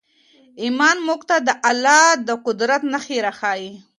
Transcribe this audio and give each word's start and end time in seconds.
ایمان 0.63 0.97
موږ 1.07 1.21
ته 1.29 1.35
د 1.47 1.49
الله 1.69 2.03
د 2.27 2.29
قدرت 2.45 2.81
نښې 2.93 3.17
راښیي. 3.25 3.71